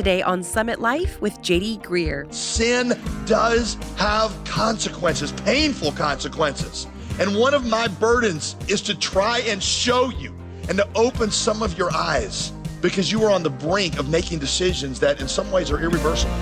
[0.00, 2.32] today on Summit Life with JD Greear.
[2.32, 6.86] Sin does have consequences, painful consequences.
[7.18, 10.34] And one of my burdens is to try and show you
[10.70, 12.50] and to open some of your eyes
[12.80, 16.32] because you are on the brink of making decisions that in some ways are irreversible.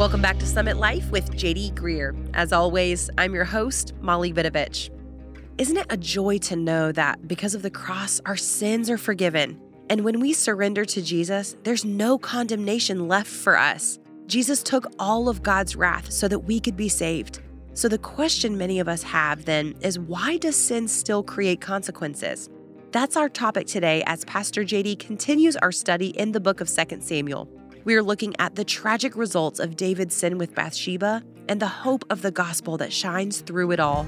[0.00, 2.16] Welcome back to Summit Life with JD Greear.
[2.32, 4.88] As always, I'm your host, Molly Vidovich.
[5.58, 9.60] Isn't it a joy to know that because of the cross, our sins are forgiven?
[9.90, 13.98] And when we surrender to Jesus, there's no condemnation left for us.
[14.26, 17.42] Jesus took all of God's wrath so that we could be saved.
[17.74, 22.48] So, the question many of us have then is why does sin still create consequences?
[22.90, 27.02] That's our topic today as Pastor JD continues our study in the book of 2
[27.02, 27.50] Samuel.
[27.82, 32.04] We are looking at the tragic results of David's sin with Bathsheba and the hope
[32.10, 34.06] of the gospel that shines through it all.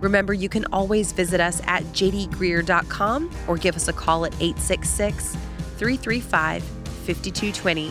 [0.00, 5.36] Remember, you can always visit us at jdgreear.com or give us a call at 866
[5.78, 7.90] 335 5220.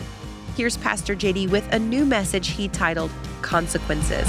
[0.56, 3.10] Here's Pastor JD with a new message he titled
[3.42, 4.26] Consequences.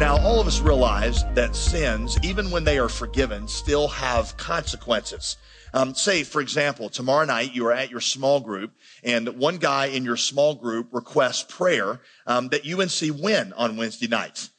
[0.00, 5.36] Now, all of us realize that sins, even when they are forgiven, still have consequences.
[5.74, 8.70] Um, say, for example, tomorrow night you are at your small group
[9.02, 14.06] and one guy in your small group requests prayer um, that UNC win on Wednesday
[14.06, 14.50] nights.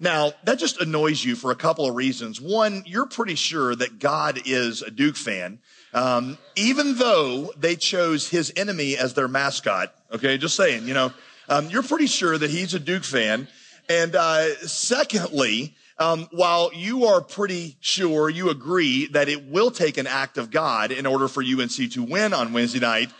[0.00, 2.40] Now, that just annoys you for a couple of reasons.
[2.40, 5.58] One, you're pretty sure that God is a Duke fan,
[5.92, 9.94] um, even though they chose his enemy as their mascot.
[10.10, 11.12] Okay, just saying, you know,
[11.50, 13.46] um, you're pretty sure that he's a Duke fan.
[13.90, 19.98] And uh, secondly, um, while you are pretty sure you agree that it will take
[19.98, 23.10] an act of God in order for UNC to win on Wednesday night,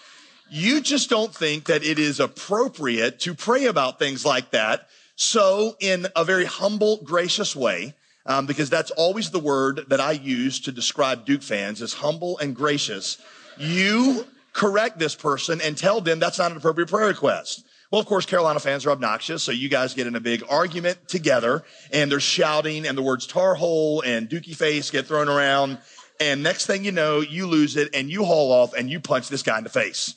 [0.51, 4.89] you just don't think that it is appropriate to pray about things like that.
[5.17, 7.95] So, in a very humble, gracious way,
[8.27, 12.39] um, because that's always the word that I use to describe Duke fans is humble
[12.39, 13.19] and gracious.
[13.59, 17.65] You correct this person and tell them that's not an appropriate prayer request.
[17.93, 21.07] Well, of course, Carolina fans are obnoxious, so you guys get in a big argument
[21.09, 25.77] together, and they're shouting, and the words Tar Hole and Dookie Face get thrown around,
[26.19, 29.29] and next thing you know, you lose it, and you haul off, and you punch
[29.29, 30.15] this guy in the face.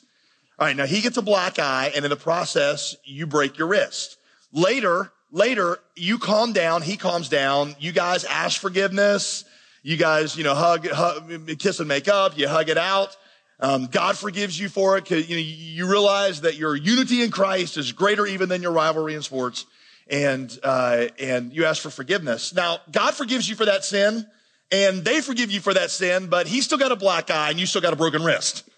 [0.58, 3.68] All right, now he gets a black eye, and in the process, you break your
[3.68, 4.16] wrist.
[4.54, 9.44] Later, later, you calm down, he calms down, you guys ask forgiveness,
[9.82, 13.14] you guys, you know, hug, hug kiss and make up, you hug it out.
[13.58, 17.78] Um, God forgives you for it you, know, you realize that your unity in Christ
[17.78, 19.64] is greater even than your rivalry in sports,
[20.08, 22.54] and uh, and you ask for forgiveness.
[22.54, 24.26] Now, God forgives you for that sin,
[24.70, 27.58] and they forgive you for that sin, but He still got a black eye, and
[27.58, 28.68] you still got a broken wrist.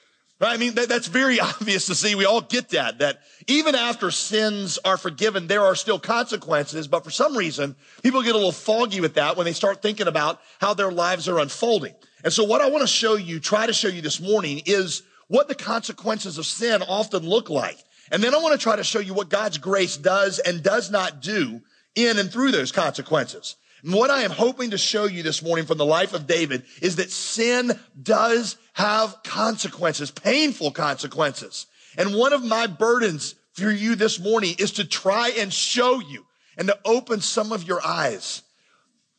[0.40, 0.54] Right?
[0.54, 2.14] I mean, that, that's very obvious to see.
[2.14, 6.86] We all get that, that even after sins are forgiven, there are still consequences.
[6.86, 10.06] But for some reason, people get a little foggy with that when they start thinking
[10.06, 11.94] about how their lives are unfolding.
[12.24, 15.02] And so what I want to show you, try to show you this morning is
[15.28, 17.78] what the consequences of sin often look like.
[18.10, 20.90] And then I want to try to show you what God's grace does and does
[20.90, 21.60] not do
[21.94, 23.56] in and through those consequences.
[23.82, 26.64] And what I am hoping to show you this morning from the life of David
[26.82, 31.66] is that sin does have consequences, painful consequences.
[31.96, 36.24] And one of my burdens for you this morning is to try and show you
[36.56, 38.42] and to open some of your eyes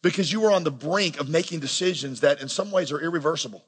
[0.01, 3.63] because you are on the brink of making decisions that in some ways are irreversible.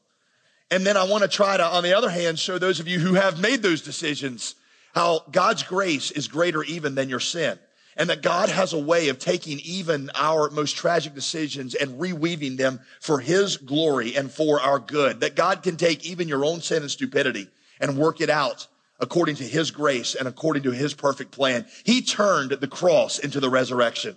[0.69, 2.99] And then I want to try to, on the other hand, show those of you
[2.99, 4.55] who have made those decisions
[4.95, 7.59] how God's grace is greater even than your sin.
[7.97, 12.55] And that God has a way of taking even our most tragic decisions and reweaving
[12.55, 15.19] them for His glory and for our good.
[15.19, 17.49] That God can take even your own sin and stupidity
[17.81, 18.67] and work it out
[19.01, 21.65] according to His grace and according to His perfect plan.
[21.83, 24.15] He turned the cross into the resurrection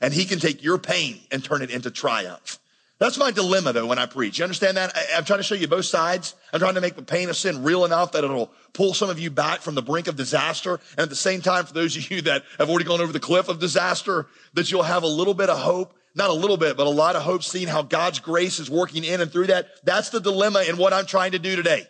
[0.00, 2.58] and he can take your pain and turn it into triumph.
[3.00, 4.38] That's my dilemma though when I preach.
[4.38, 4.94] You understand that?
[4.94, 6.34] I, am trying to show you both sides.
[6.52, 9.18] I'm trying to make the pain of sin real enough that it'll pull some of
[9.18, 10.74] you back from the brink of disaster.
[10.92, 13.18] And at the same time, for those of you that have already gone over the
[13.18, 15.94] cliff of disaster, that you'll have a little bit of hope.
[16.14, 19.04] Not a little bit, but a lot of hope seeing how God's grace is working
[19.04, 19.68] in and through that.
[19.84, 21.86] That's the dilemma in what I'm trying to do today.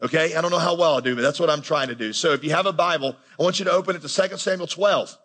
[0.00, 0.34] Okay.
[0.34, 2.12] I don't know how well I do, but that's what I'm trying to do.
[2.12, 4.66] So if you have a Bible, I want you to open it to 2 Samuel
[4.66, 5.18] 12.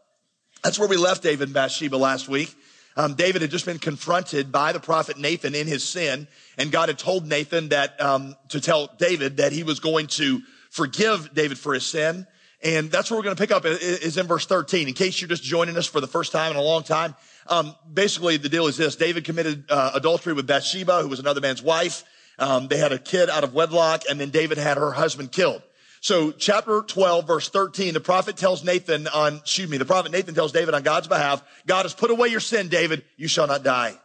[0.63, 2.53] That's where we left David and Bathsheba last week.
[2.97, 6.27] Um, David had just been confronted by the prophet Nathan in his sin,
[6.57, 10.41] and God had told Nathan that um, to tell David that he was going to
[10.69, 12.27] forgive David for his sin.
[12.61, 14.89] And that's where we're going to pick up is in verse 13.
[14.89, 17.15] In case you're just joining us for the first time in a long time,
[17.47, 21.39] um, basically the deal is this: David committed uh, adultery with Bathsheba, who was another
[21.39, 22.03] man's wife.
[22.37, 25.61] Um, they had a kid out of wedlock, and then David had her husband killed.
[26.01, 30.33] So chapter 12, verse 13, the prophet tells Nathan on, excuse me, the prophet Nathan
[30.33, 33.03] tells David on God's behalf, God has put away your sin, David.
[33.17, 33.97] You shall not die.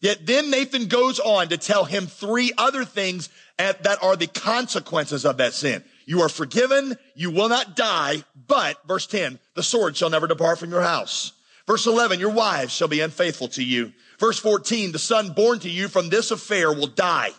[0.00, 5.24] Yet then Nathan goes on to tell him three other things that are the consequences
[5.24, 5.82] of that sin.
[6.06, 6.96] You are forgiven.
[7.14, 8.22] You will not die.
[8.46, 11.32] But verse 10, the sword shall never depart from your house.
[11.66, 13.92] Verse 11, your wives shall be unfaithful to you.
[14.20, 17.30] Verse 14, the son born to you from this affair will die.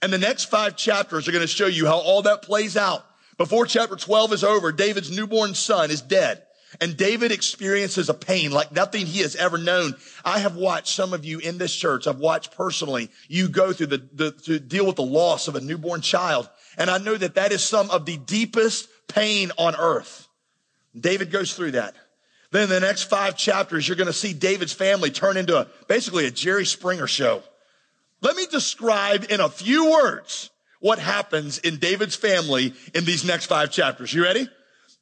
[0.00, 3.04] And the next five chapters are going to show you how all that plays out.
[3.38, 6.42] Before chapter 12 is over, David's newborn son is dead.
[6.80, 9.94] And David experiences a pain like nothing he has ever known.
[10.22, 12.06] I have watched some of you in this church.
[12.06, 15.62] I've watched personally you go through the, the, to deal with the loss of a
[15.62, 16.50] newborn child.
[16.76, 20.28] And I know that that is some of the deepest pain on earth.
[20.98, 21.94] David goes through that.
[22.50, 25.66] Then in the next five chapters, you're going to see David's family turn into a,
[25.86, 27.42] basically a Jerry Springer show.
[28.20, 30.50] Let me describe in a few words
[30.80, 34.12] what happens in David's family in these next five chapters.
[34.12, 34.48] You ready?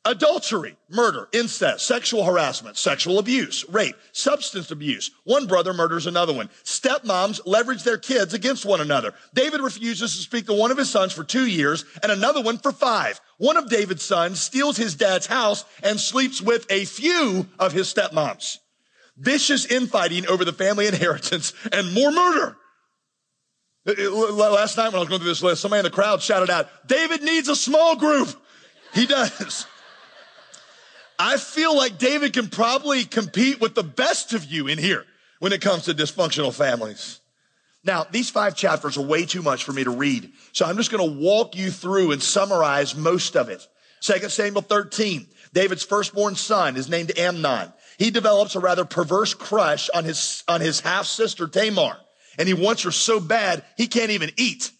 [0.07, 5.11] Adultery, murder, incest, sexual harassment, sexual abuse, rape, substance abuse.
[5.25, 6.49] One brother murders another one.
[6.63, 9.15] Stepmoms leverage their kids against one another.
[9.35, 12.59] David refuses to speak to one of his sons for two years and another one
[12.59, 13.21] for five.
[13.39, 17.93] One of David's sons steals his dad's house and sleeps with a few of his
[17.93, 18.59] stepmoms.
[19.17, 22.57] Vicious infighting over the family inheritance and more murder.
[23.87, 26.69] Last night when I was going through this list, somebody in the crowd shouted out,
[26.89, 28.29] David needs a small group.
[28.93, 29.67] He does.
[31.19, 35.05] I feel like David can probably compete with the best of you in here
[35.39, 37.21] when it comes to dysfunctional families.
[37.85, 40.33] Now, these five chapters are way too much for me to read.
[40.53, 43.67] So I'm just going to walk you through and summarize most of it.
[44.01, 47.73] 2 Samuel 13, David's firstborn son is named Amnon.
[47.99, 51.97] He develops a rather perverse crush on his, on his half sister Tamar.
[52.39, 54.71] And he wants her so bad, he can't even eat.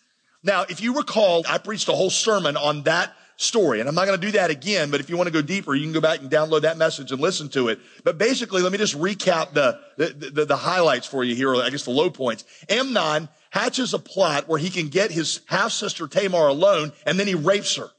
[0.43, 3.81] Now, if you recall, I preached a whole sermon on that story.
[3.81, 5.75] And I'm not going to do that again, but if you want to go deeper,
[5.75, 7.79] you can go back and download that message and listen to it.
[8.05, 11.63] But basically, let me just recap the, the, the, the highlights for you here, or
[11.63, 12.45] I guess the low points.
[12.69, 17.27] Amnon hatches a plot where he can get his half sister Tamar alone, and then
[17.27, 17.91] he rapes her.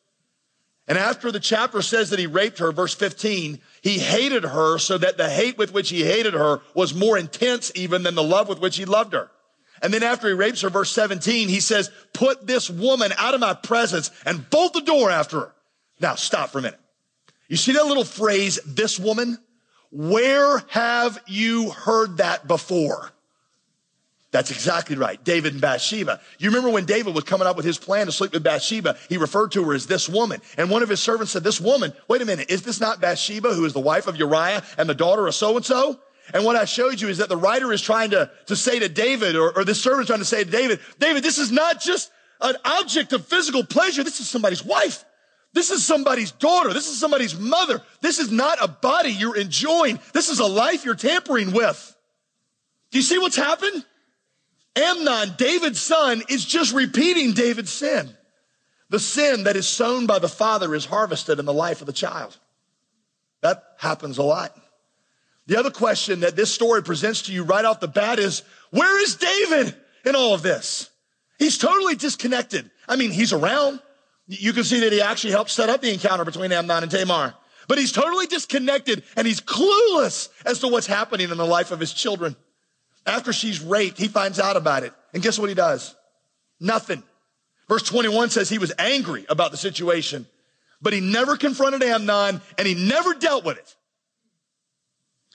[0.87, 4.97] And after the chapter says that he raped her, verse 15, he hated her so
[4.97, 8.47] that the hate with which he hated her was more intense even than the love
[8.47, 9.29] with which he loved her.
[9.81, 13.39] And then after he rapes her, verse 17, he says, put this woman out of
[13.39, 15.55] my presence and bolt the door after her.
[15.99, 16.79] Now stop for a minute.
[17.47, 19.37] You see that little phrase, this woman?
[19.91, 23.11] Where have you heard that before?
[24.31, 25.23] That's exactly right.
[25.23, 26.19] David and Bathsheba.
[26.37, 29.17] You remember when David was coming up with his plan to sleep with Bathsheba, he
[29.17, 30.41] referred to her as this woman.
[30.57, 33.53] And one of his servants said, this woman, wait a minute, is this not Bathsheba
[33.53, 35.97] who is the wife of Uriah and the daughter of so and so?
[36.33, 38.89] And what I showed you is that the writer is trying to, to say to
[38.89, 42.11] David, or, or the servant trying to say to David, David, this is not just
[42.41, 44.03] an object of physical pleasure.
[44.03, 45.05] This is somebody's wife.
[45.53, 46.73] This is somebody's daughter.
[46.73, 47.81] This is somebody's mother.
[48.01, 49.99] This is not a body you're enjoying.
[50.13, 51.95] This is a life you're tampering with.
[52.91, 53.85] Do you see what's happened?
[54.75, 58.09] Amnon, David's son, is just repeating David's sin.
[58.89, 61.93] The sin that is sown by the father is harvested in the life of the
[61.93, 62.37] child.
[63.41, 64.55] That happens a lot.
[65.47, 69.01] The other question that this story presents to you right off the bat is, where
[69.01, 70.89] is David in all of this?
[71.39, 72.69] He's totally disconnected.
[72.87, 73.81] I mean, he's around.
[74.27, 77.33] You can see that he actually helped set up the encounter between Amnon and Tamar.
[77.69, 81.79] But he's totally disconnected and he's clueless as to what's happening in the life of
[81.79, 82.35] his children.
[83.05, 84.93] After she's raped, he finds out about it.
[85.13, 85.95] And guess what he does?
[86.59, 87.03] Nothing.
[87.69, 90.25] Verse 21 says he was angry about the situation,
[90.81, 93.75] but he never confronted Amnon and he never dealt with it.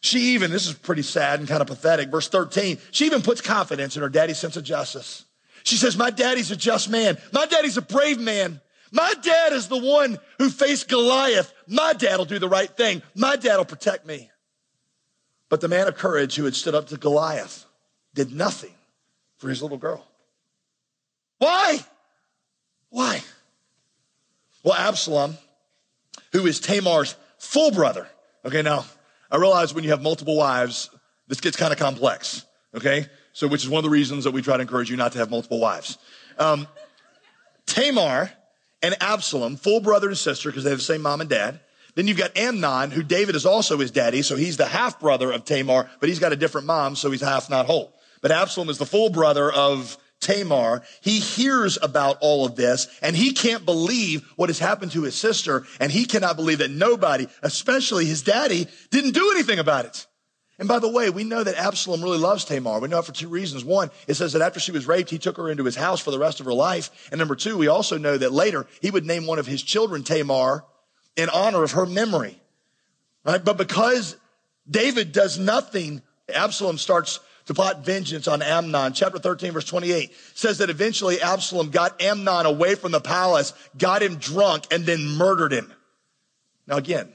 [0.03, 3.41] She even, this is pretty sad and kind of pathetic, verse 13, she even puts
[3.41, 5.25] confidence in her daddy's sense of justice.
[5.63, 7.19] She says, My daddy's a just man.
[7.33, 8.61] My daddy's a brave man.
[8.91, 11.55] My dad is the one who faced Goliath.
[11.69, 13.01] My dad will do the right thing.
[13.15, 14.29] My dad will protect me.
[15.49, 17.65] But the man of courage who had stood up to Goliath
[18.13, 18.75] did nothing
[19.39, 20.05] for his little girl.
[21.39, 21.79] Why?
[22.91, 23.23] Why?
[24.65, 25.39] Well, Absalom,
[26.33, 28.09] who is Tamar's full brother.
[28.45, 28.85] Okay, now
[29.33, 30.91] I realize when you have multiple wives,
[31.27, 32.45] this gets kind of complex.
[32.75, 33.07] Okay.
[33.33, 35.19] So, which is one of the reasons that we try to encourage you not to
[35.19, 35.97] have multiple wives.
[36.39, 36.69] Um,
[37.67, 38.31] Tamar
[38.83, 41.61] and Absalom, full brother and sister, because they have the same mom and dad.
[41.95, 45.33] Then you've got Amnon, who David is also his daddy, so he's the half brother
[45.33, 47.95] of Tamar, but he's got a different mom, so he's half not whole.
[48.21, 53.15] But Absalom is the full brother of Tamar, he hears about all of this and
[53.15, 55.67] he can't believe what has happened to his sister.
[55.81, 60.07] And he cannot believe that nobody, especially his daddy, didn't do anything about it.
[60.59, 62.79] And by the way, we know that Absalom really loves Tamar.
[62.79, 63.65] We know it for two reasons.
[63.65, 66.13] One, it says that after she was raped, he took her into his house for
[66.13, 67.09] the rest of her life.
[67.11, 70.05] And number two, we also know that later he would name one of his children
[70.05, 70.65] Tamar
[71.17, 72.41] in honor of her memory.
[73.25, 73.45] Right?
[73.45, 74.17] But because
[74.71, 76.03] David does nothing,
[76.33, 78.93] Absalom starts to plot vengeance on Amnon.
[78.93, 84.03] Chapter 13, verse 28 says that eventually Absalom got Amnon away from the palace, got
[84.03, 85.73] him drunk, and then murdered him.
[86.67, 87.13] Now, again,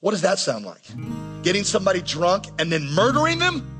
[0.00, 0.82] what does that sound like?
[1.42, 3.70] Getting somebody drunk and then murdering them?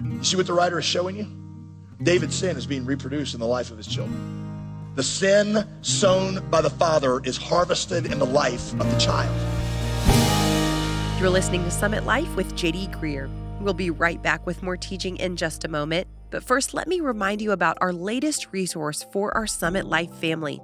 [0.00, 1.26] You see what the writer is showing you?
[2.02, 4.42] David's sin is being reproduced in the life of his children.
[4.94, 9.34] The sin sown by the father is harvested in the life of the child.
[11.18, 13.41] You're listening to Summit Life with JD Greear.
[13.62, 16.08] We'll be right back with more teaching in just a moment.
[16.30, 20.60] But first, let me remind you about our latest resource for our Summit Life family.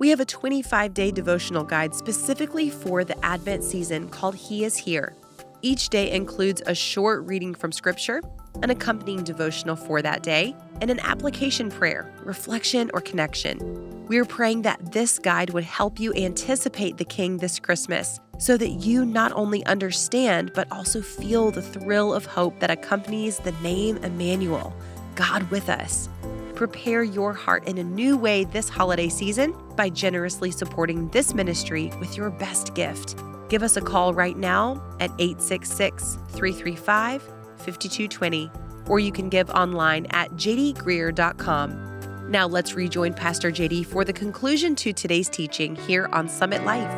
[0.00, 4.76] We have a 25 day devotional guide specifically for the Advent season called He is
[4.76, 5.14] Here.
[5.62, 8.20] Each day includes a short reading from Scripture,
[8.62, 14.06] an accompanying devotional for that day, and an application prayer, reflection, or connection.
[14.06, 18.70] We're praying that this guide would help you anticipate the King this Christmas so that
[18.70, 23.96] you not only understand, but also feel the thrill of hope that accompanies the name
[23.98, 24.74] Emmanuel,
[25.14, 26.08] God with us.
[26.54, 31.92] Prepare your heart in a new way this holiday season by generously supporting this ministry
[31.98, 33.16] with your best gift.
[33.48, 38.50] Give us a call right now at 866 335 5220,
[38.86, 42.30] or you can give online at jdgreear.com.
[42.30, 46.90] Now let's rejoin Pastor JD for the conclusion to today's teaching here on Summit Life.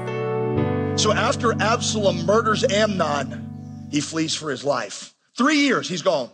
[0.99, 5.15] So after Absalom murders Amnon, he flees for his life.
[5.37, 6.31] Three years he's gone.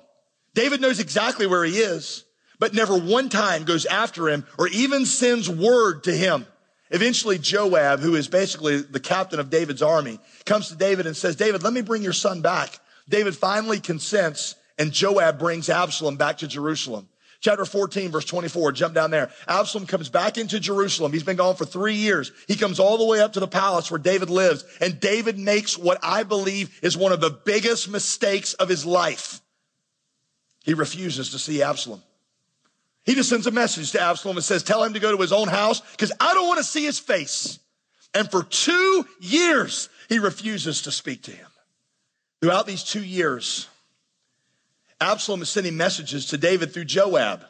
[0.55, 2.25] David knows exactly where he is,
[2.59, 6.47] but never one time goes after him or even sends word to him.
[6.91, 11.37] Eventually, Joab, who is basically the captain of David's army, comes to David and says,
[11.37, 12.81] David, let me bring your son back.
[13.11, 17.09] David finally consents and Joab brings Absalom back to Jerusalem.
[17.41, 19.31] Chapter 14, verse 24, jump down there.
[19.49, 21.13] Absalom comes back into Jerusalem.
[21.13, 22.33] He's been gone for three years.
[22.47, 24.63] He comes all the way up to the palace where David lives.
[24.81, 29.41] And David makes what I believe is one of the biggest mistakes of his life.
[30.65, 32.03] He refuses to see Absalom.
[33.05, 35.33] He just sends a message to Absalom and says, tell him to go to his
[35.33, 37.59] own house because I don't want to see his face.
[38.13, 41.50] And for two years, he refuses to speak to him.
[42.41, 43.69] Throughout these two years,
[45.01, 47.45] Absalom is sending messages to David through Joab,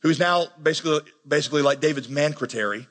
[0.00, 2.86] who's now basically, basically like David's mancretary.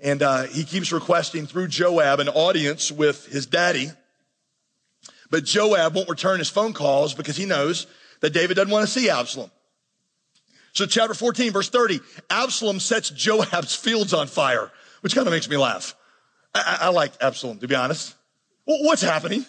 [0.00, 3.90] And uh, he keeps requesting through Joab an audience with his daddy.
[5.30, 7.86] But Joab won't return his phone calls because he knows
[8.20, 9.50] that David doesn't want to see Absalom.
[10.72, 12.00] So chapter 14, verse 30,
[12.30, 15.96] Absalom sets Joab's fields on fire, which kind of makes me laugh.
[16.54, 18.14] I, I like Absalom, to be honest.
[18.64, 19.44] What's happening?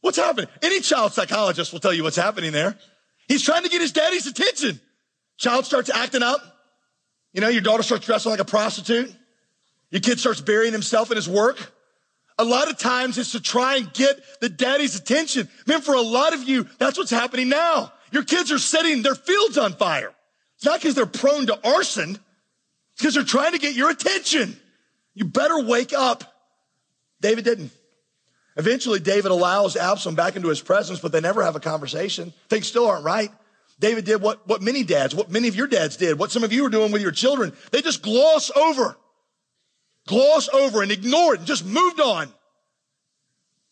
[0.00, 0.48] What's happening?
[0.62, 2.76] Any child psychologist will tell you what's happening there.
[3.26, 4.80] He's trying to get his daddy's attention.
[5.36, 6.40] Child starts acting up.
[7.32, 9.14] You know, your daughter starts dressing like a prostitute.
[9.90, 11.72] Your kid starts burying himself in his work.
[12.38, 15.48] A lot of times it's to try and get the daddy's attention.
[15.66, 17.92] Man, for a lot of you, that's what's happening now.
[18.12, 20.12] Your kids are setting their fields on fire.
[20.56, 22.10] It's not because they're prone to arson.
[22.10, 22.20] It's
[22.98, 24.56] because they're trying to get your attention.
[25.14, 26.24] You better wake up.
[27.20, 27.72] David didn't.
[28.58, 32.32] Eventually, David allows Absalom back into his presence, but they never have a conversation.
[32.48, 33.30] Things still aren't right.
[33.78, 36.52] David did what, what many dads, what many of your dads did, what some of
[36.52, 37.52] you are doing with your children.
[37.70, 38.96] They just gloss over,
[40.08, 42.32] gloss over and ignore it and just moved on.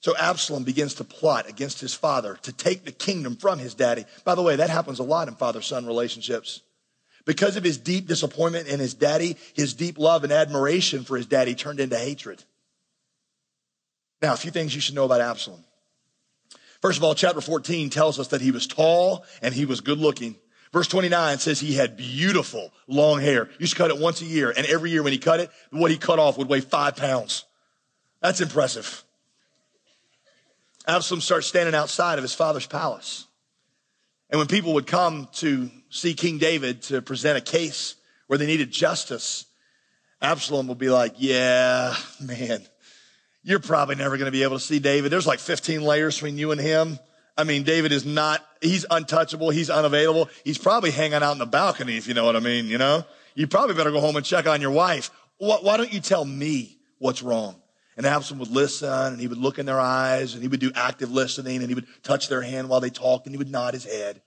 [0.03, 4.05] So Absalom begins to plot against his father to take the kingdom from his daddy.
[4.25, 6.61] By the way, that happens a lot in father son relationships.
[7.25, 11.27] Because of his deep disappointment in his daddy, his deep love and admiration for his
[11.27, 12.45] daddy turned into hatred.
[14.23, 15.63] Now, a few things you should know about Absalom.
[16.81, 19.99] First of all, chapter 14 tells us that he was tall and he was good
[19.99, 20.37] looking.
[20.73, 23.47] Verse 29 says he had beautiful long hair.
[23.47, 25.51] You used to cut it once a year, and every year when he cut it,
[25.71, 27.45] what he cut off would weigh five pounds.
[28.21, 29.05] That's impressive.
[30.87, 33.27] Absalom starts standing outside of his father's palace.
[34.31, 37.95] And when people would come to see King David to present a case
[38.27, 39.47] where they needed justice,
[40.21, 42.67] Absalom would be like, Yeah, man,
[43.47, 45.13] you're probably never going to be able to see David.
[45.13, 46.99] There's like 15 layers between you and him.
[47.39, 49.51] I mean, David is not, he's untouchable.
[49.51, 50.29] He's unavailable.
[50.43, 53.05] He's probably hanging out in the balcony, if you know what I mean, you know?
[53.37, 55.13] You probably better go home and check on your wife.
[55.39, 57.55] Why don't you tell me what's wrong?
[57.97, 60.73] And Absalom would listen and he would look in their eyes and he would do
[60.75, 63.75] active listening and he would touch their hand while they talked and he would nod
[63.75, 64.17] his head.
[64.17, 64.23] And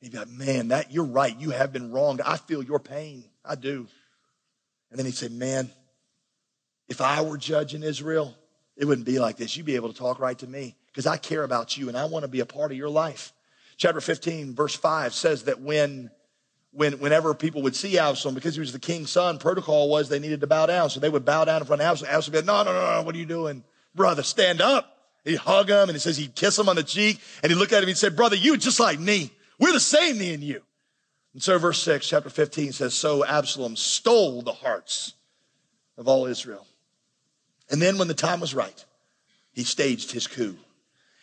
[0.00, 1.38] he'd be like, man, that, you're right.
[1.38, 2.22] You have been wronged.
[2.22, 3.24] I feel your pain.
[3.44, 3.86] I do.
[4.90, 5.70] And then he'd say, man,
[6.88, 8.34] if I were judging Israel,
[8.76, 9.56] it wouldn't be like this.
[9.56, 12.06] You'd be able to talk right to me because I care about you and I
[12.06, 13.32] want to be a part of your life.
[13.76, 16.10] Chapter 15, verse 5 says that when,
[16.72, 20.18] when, whenever people would see Absalom, because he was the king's son, protocol was they
[20.18, 20.90] needed to bow down.
[20.90, 22.12] So they would bow down in front of Absalom.
[22.12, 23.64] Absalom would be like, no, no, no, no, what are you doing?
[23.94, 24.90] Brother, stand up.
[25.24, 27.72] He'd hug him and he says he'd kiss him on the cheek and he'd look
[27.72, 29.30] at him and say, brother, you just like me.
[29.58, 30.62] We're the same, me and you.
[31.32, 35.14] And so verse 6, chapter 15 says, So Absalom stole the hearts
[35.96, 36.66] of all Israel.
[37.70, 38.84] And then when the time was right,
[39.52, 40.56] he staged his coup.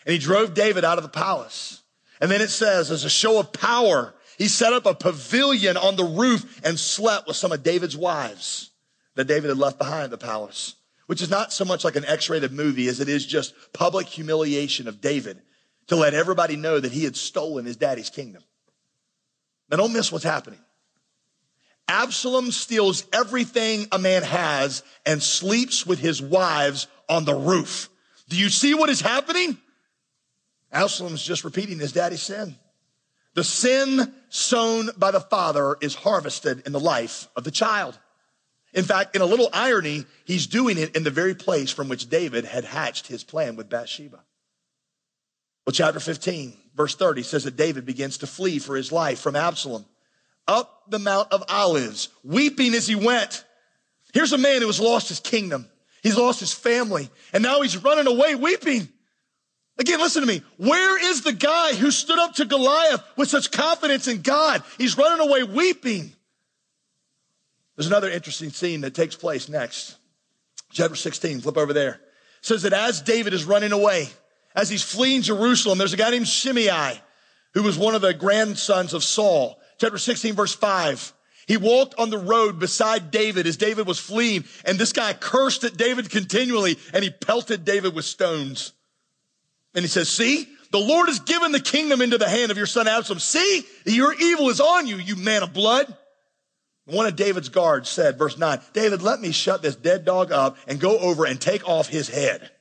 [0.05, 1.81] And he drove David out of the palace.
[2.19, 5.95] And then it says, as a show of power, he set up a pavilion on
[5.95, 8.71] the roof and slept with some of David's wives
[9.15, 12.51] that David had left behind the palace, which is not so much like an X-rated
[12.51, 15.41] movie as it is just public humiliation of David
[15.87, 18.43] to let everybody know that he had stolen his daddy's kingdom.
[19.69, 20.59] Now don't miss what's happening.
[21.87, 27.89] Absalom steals everything a man has and sleeps with his wives on the roof.
[28.29, 29.57] Do you see what is happening?
[30.71, 32.55] Absalom's just repeating his daddy's sin.
[33.33, 37.97] The sin sown by the father is harvested in the life of the child.
[38.73, 42.09] In fact, in a little irony, he's doing it in the very place from which
[42.09, 44.23] David had hatched his plan with Bathsheba.
[45.65, 49.35] Well, chapter 15, verse 30 says that David begins to flee for his life from
[49.35, 49.85] Absalom
[50.51, 53.43] up the Mount of Olives, weeping as he went.
[54.13, 55.67] Here's a man who has lost his kingdom.
[56.03, 58.89] He's lost his family and now he's running away weeping.
[59.79, 60.43] Again, listen to me.
[60.57, 64.63] Where is the guy who stood up to Goliath with such confidence in God?
[64.77, 66.11] He's running away weeping.
[67.75, 69.95] There's another interesting scene that takes place next.
[70.71, 71.93] Chapter 16, flip over there.
[71.93, 74.09] It says that as David is running away,
[74.55, 76.99] as he's fleeing Jerusalem, there's a guy named Shimei
[77.53, 79.60] who was one of the grandsons of Saul.
[79.81, 81.11] Chapter 16, verse 5.
[81.47, 85.63] He walked on the road beside David as David was fleeing, and this guy cursed
[85.63, 88.73] at David continually, and he pelted David with stones.
[89.73, 92.67] And he says, See, the Lord has given the kingdom into the hand of your
[92.67, 93.17] son Absalom.
[93.17, 95.91] See, your evil is on you, you man of blood.
[96.85, 100.57] One of David's guards said, verse 9, David, let me shut this dead dog up
[100.67, 102.51] and go over and take off his head.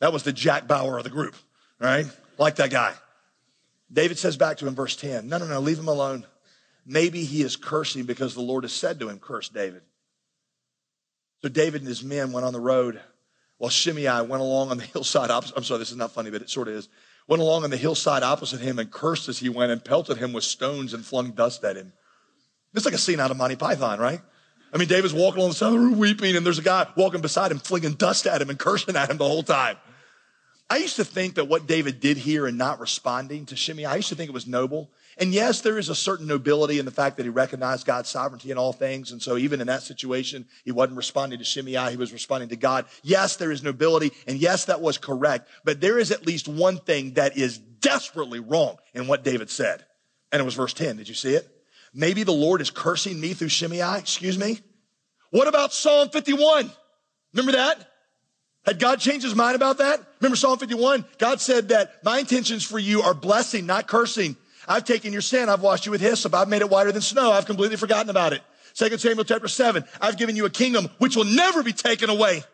[0.00, 1.34] That was the Jack Bauer of the group,
[1.78, 2.06] right?
[2.38, 2.94] Like that guy.
[3.92, 6.24] David says back to him, verse 10, no, no, no, leave him alone.
[6.90, 9.82] Maybe he is cursing because the Lord has said to him, curse David.
[11.42, 12.98] So David and his men went on the road
[13.58, 15.54] while Shimei went along on the hillside opposite.
[15.54, 16.88] I'm sorry, this is not funny, but it sort of is.
[17.26, 20.32] Went along on the hillside opposite him and cursed as he went and pelted him
[20.32, 21.92] with stones and flung dust at him.
[22.72, 24.22] It's like a scene out of Monty Python, right?
[24.72, 26.86] I mean, David's walking along the side of the road weeping, and there's a guy
[26.96, 29.76] walking beside him, flinging dust at him and cursing at him the whole time.
[30.70, 33.96] I used to think that what David did here in not responding to Shimei, I
[33.96, 34.90] used to think it was noble.
[35.20, 38.52] And yes, there is a certain nobility in the fact that he recognized God's sovereignty
[38.52, 39.10] in all things.
[39.10, 42.56] And so even in that situation, he wasn't responding to Shimei, he was responding to
[42.56, 42.86] God.
[43.02, 44.12] Yes, there is nobility.
[44.28, 45.48] And yes, that was correct.
[45.64, 49.84] But there is at least one thing that is desperately wrong in what David said.
[50.30, 50.96] And it was verse 10.
[50.96, 51.48] Did you see it?
[51.92, 53.98] Maybe the Lord is cursing me through Shimei.
[53.98, 54.60] Excuse me.
[55.30, 56.70] What about Psalm 51?
[57.32, 57.90] Remember that?
[58.64, 60.00] Had God changed his mind about that?
[60.20, 61.04] Remember Psalm 51?
[61.18, 64.36] God said that my intentions for you are blessing, not cursing.
[64.68, 65.48] I've taken your sin.
[65.48, 66.34] I've washed you with hyssop.
[66.34, 67.32] I've made it whiter than snow.
[67.32, 68.42] I've completely forgotten about it.
[68.74, 69.84] Second Samuel chapter 7.
[70.00, 72.44] I've given you a kingdom which will never be taken away.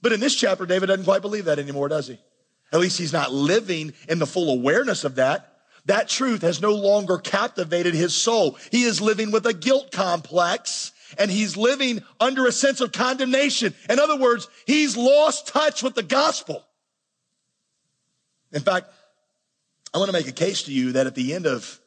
[0.00, 2.18] But in this chapter, David doesn't quite believe that anymore, does he?
[2.72, 5.56] At least he's not living in the full awareness of that.
[5.86, 8.58] That truth has no longer captivated his soul.
[8.70, 13.74] He is living with a guilt complex and he's living under a sense of condemnation.
[13.88, 16.64] In other words, he's lost touch with the gospel.
[18.52, 18.90] In fact,
[19.94, 21.80] I want to make a case to you that at the end of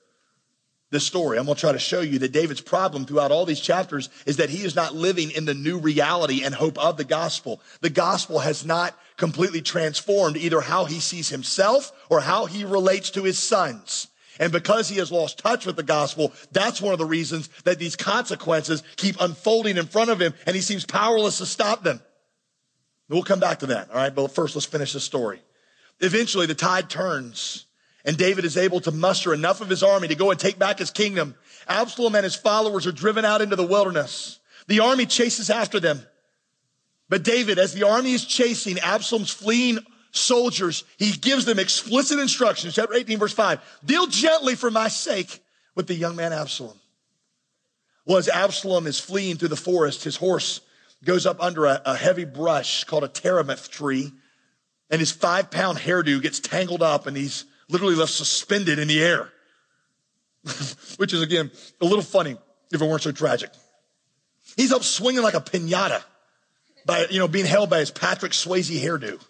[0.92, 3.60] this story, I'm going to try to show you that David's problem throughout all these
[3.60, 7.04] chapters is that he is not living in the new reality and hope of the
[7.04, 7.62] gospel.
[7.82, 13.12] The gospel has not completely transformed either how he sees himself or how he relates
[13.12, 14.08] to his sons.
[14.40, 17.78] And because he has lost touch with the gospel, that's one of the reasons that
[17.78, 22.02] these consequences keep unfolding in front of him and he seems powerless to stop them.
[23.10, 23.90] We'll come back to that.
[23.90, 24.14] All right.
[24.14, 25.42] But first, let's finish the story.
[26.00, 27.66] Eventually, the tide turns
[28.06, 30.80] and David is able to muster enough of his army to go and take back
[30.80, 31.36] his kingdom.
[31.68, 34.40] Absalom and his followers are driven out into the wilderness.
[34.68, 36.02] The army chases after them.
[37.10, 39.80] But David, as the army is chasing Absalom's fleeing
[40.12, 42.76] soldiers, he gives them explicit instructions.
[42.76, 43.60] Chapter 18, verse 5.
[43.84, 45.44] Deal gently for my sake
[45.76, 46.80] with the young man Absalom.
[48.06, 50.62] Well, as Absalom is fleeing through the forest, his horse
[51.04, 54.12] goes up under a, a heavy brush called a terebinth tree,
[54.90, 59.02] and his five pound hairdo gets tangled up and he's literally left suspended in the
[59.02, 59.30] air.
[60.98, 61.52] Which is again
[61.82, 62.38] a little funny
[62.72, 63.52] if it weren't so tragic.
[64.58, 66.04] He's up swinging like a pinata
[66.86, 69.22] by, you know, being held by his Patrick Swayze hairdo.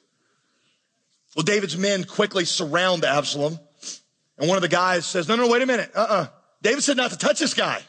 [1.35, 3.59] Well, David's men quickly surround Absalom.
[4.37, 5.91] And one of the guys says, no, no, wait a minute.
[5.93, 6.27] Uh-uh.
[6.61, 7.81] David said not to touch this guy.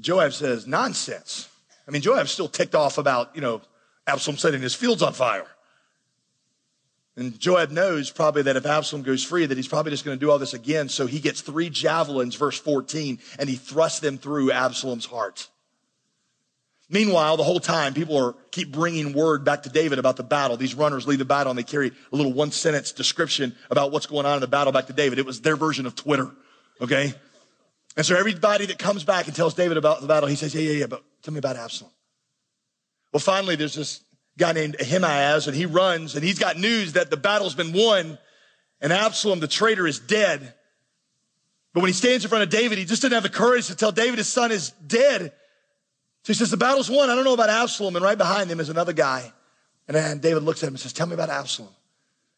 [0.00, 1.48] Joab says, nonsense.
[1.86, 3.60] I mean, Joab's still ticked off about, you know,
[4.06, 5.46] Absalom setting his fields on fire.
[7.18, 10.24] And Joab knows probably that if Absalom goes free, that he's probably just going to
[10.24, 10.88] do all this again.
[10.88, 15.48] So he gets three javelins, verse 14, and he thrusts them through Absalom's heart.
[16.88, 20.56] Meanwhile, the whole time, people are keep bringing word back to David about the battle.
[20.56, 24.06] These runners leave the battle and they carry a little one sentence description about what's
[24.06, 25.18] going on in the battle back to David.
[25.18, 26.30] It was their version of Twitter.
[26.80, 27.12] Okay.
[27.96, 30.62] And so everybody that comes back and tells David about the battle, he says, yeah,
[30.62, 31.90] yeah, yeah, but tell me about Absalom.
[33.12, 34.04] Well, finally, there's this
[34.38, 38.18] guy named Ahimaaz and he runs and he's got news that the battle's been won
[38.80, 40.54] and Absalom, the traitor, is dead.
[41.74, 43.76] But when he stands in front of David, he just didn't have the courage to
[43.76, 45.32] tell David his son is dead.
[46.22, 47.10] So he says, the battle's won.
[47.10, 47.96] I don't know about Absalom.
[47.96, 49.32] And right behind him is another guy.
[49.86, 51.70] And then David looks at him and says, tell me about Absalom.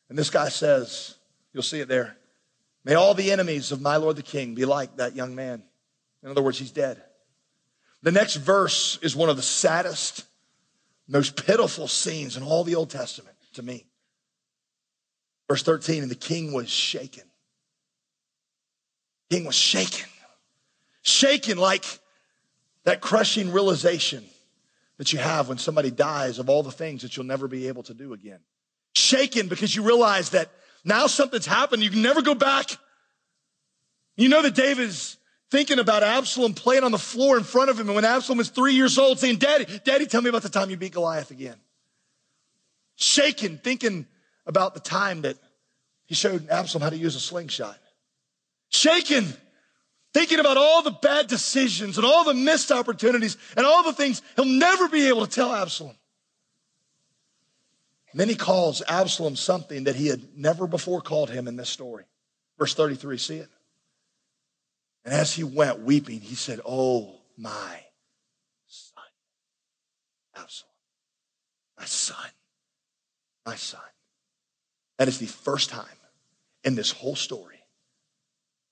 [0.08, 1.16] And this guy says,
[1.52, 2.16] you'll see it there.
[2.84, 5.62] May all the enemies of my Lord the King be like that young man.
[6.22, 7.02] In other words, he's dead.
[8.02, 10.24] The next verse is one of the saddest,
[11.10, 13.84] most pitiful scenes in all the Old Testament to me.
[15.48, 17.24] Verse 13, and the king was shaken.
[19.28, 20.08] king was shaken.
[21.02, 21.84] Shaken like
[22.84, 24.24] that crushing realization
[24.98, 27.82] that you have when somebody dies of all the things that you'll never be able
[27.84, 28.38] to do again.
[28.94, 30.50] Shaken because you realize that
[30.84, 31.82] now something's happened.
[31.82, 32.70] You can never go back.
[34.16, 35.16] You know that David's
[35.50, 37.88] thinking about Absalom playing on the floor in front of him.
[37.88, 40.70] And when Absalom was three years old, saying, Daddy, Daddy, tell me about the time
[40.70, 41.56] you beat Goliath again.
[42.96, 44.06] Shaken, thinking
[44.46, 45.36] about the time that
[46.06, 47.78] he showed Absalom how to use a slingshot.
[48.68, 49.26] Shaken,
[50.12, 54.22] thinking about all the bad decisions and all the missed opportunities and all the things
[54.36, 55.96] he'll never be able to tell Absalom.
[58.12, 61.68] And then he calls Absalom something that he had never before called him in this
[61.68, 62.04] story.
[62.58, 63.48] Verse 33, see it?
[65.04, 67.80] And as he went weeping, he said, Oh, my
[68.66, 69.04] son,
[70.36, 70.70] Absalom,
[71.78, 72.30] my son,
[73.46, 73.80] my son.
[74.98, 75.86] That is the first time
[76.64, 77.60] in this whole story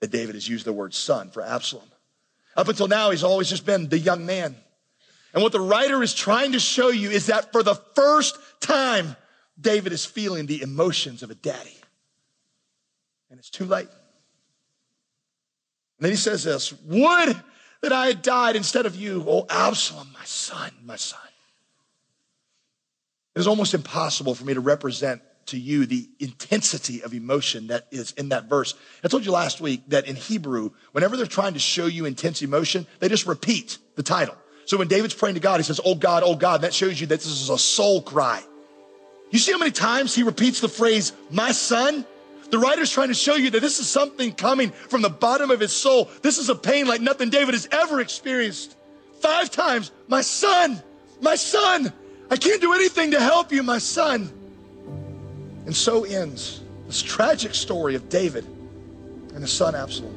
[0.01, 1.89] that David has used the word son for Absalom.
[2.57, 4.57] Up until now, he's always just been the young man.
[5.33, 9.17] And what the writer is trying to show you is that for the first time,
[9.61, 11.77] David is feeling the emotions of a daddy.
[13.31, 13.89] And it's too late.
[15.99, 17.37] And then he says this Would
[17.83, 21.21] that I had died instead of you, oh Absalom, my son, my son.
[23.35, 27.87] It is almost impossible for me to represent to you the intensity of emotion that
[27.91, 28.75] is in that verse.
[29.03, 32.43] I told you last week that in Hebrew, whenever they're trying to show you intense
[32.43, 34.37] emotion, they just repeat the title.
[34.67, 37.07] So when David's praying to God, he says, Oh God, oh God, that shows you
[37.07, 38.43] that this is a soul cry.
[39.31, 42.05] You see how many times he repeats the phrase, my son?
[42.51, 45.61] The writer's trying to show you that this is something coming from the bottom of
[45.61, 46.09] his soul.
[46.23, 48.77] This is a pain like nothing David has ever experienced.
[49.21, 50.83] Five times, my son,
[51.21, 51.93] my son,
[52.31, 54.33] I can't do anything to help you, my son.
[55.67, 58.47] And so ends this tragic story of David
[59.35, 60.15] and his son Absalom.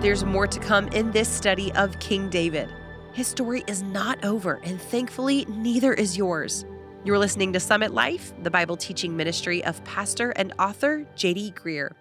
[0.00, 2.70] There's more to come in this study of King David.
[3.12, 6.64] His story is not over, and thankfully, neither is yours.
[7.08, 11.54] You're listening to Summit Life, the Bible teaching ministry of pastor and author J.D.
[11.56, 11.92] Greear.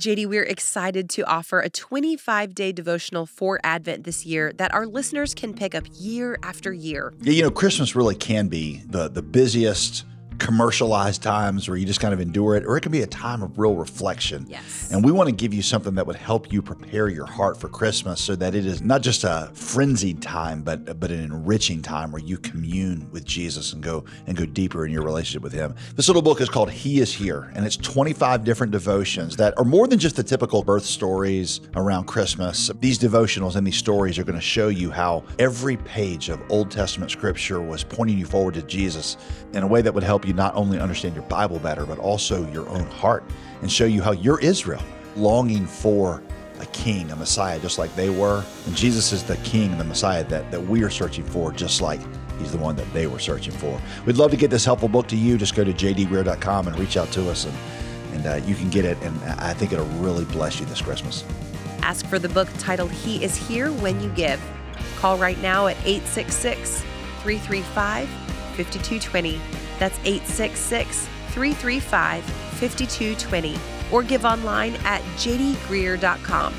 [0.00, 4.86] JD, we're excited to offer a 25 day devotional for Advent this year that our
[4.86, 7.12] listeners can pick up year after year.
[7.20, 10.06] Yeah, you know, Christmas really can be the, the busiest
[10.44, 13.42] commercialized times where you just kind of endure it, or it can be a time
[13.42, 14.44] of real reflection.
[14.46, 14.90] Yes.
[14.92, 17.70] And we want to give you something that would help you prepare your heart for
[17.70, 22.12] Christmas so that it is not just a frenzied time, but but an enriching time
[22.12, 25.74] where you commune with Jesus and go and go deeper in your relationship with him.
[25.96, 29.64] This little book is called He is Here, and it's 25 different devotions that are
[29.64, 32.70] more than just the typical birth stories around Christmas.
[32.80, 36.70] These devotionals and these stories are going to show you how every page of Old
[36.70, 39.16] Testament scripture was pointing you forward to Jesus
[39.54, 42.50] in a way that would help you not only understand your Bible better, but also
[42.50, 43.24] your own heart
[43.62, 44.82] and show you how you're Israel,
[45.16, 46.22] longing for
[46.60, 48.44] a king, a Messiah, just like they were.
[48.66, 51.80] And Jesus is the king and the Messiah that, that we are searching for, just
[51.80, 52.00] like
[52.38, 53.80] he's the one that they were searching for.
[54.06, 55.38] We'd love to get this helpful book to you.
[55.38, 57.54] Just go to jdgreear.com and reach out to us, and,
[58.12, 58.98] and uh, you can get it.
[59.02, 61.24] And I think it'll really bless you this Christmas.
[61.82, 64.40] Ask for the book titled He is Here When You Give.
[64.96, 66.80] Call right now at 866
[67.22, 68.08] 335
[68.56, 69.40] 5220.
[69.78, 73.56] That's 866 335 5220
[73.92, 76.54] or give online at jdgreear.com.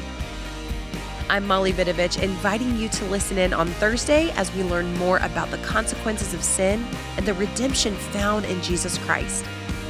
[1.28, 5.50] I'm Molly Vidovich, inviting you to listen in on Thursday as we learn more about
[5.50, 6.86] the consequences of sin
[7.18, 9.44] and the redemption found in Jesus Christ.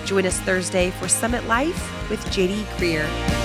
[0.05, 3.44] Join us Thursday for Summit Life with JD Greear.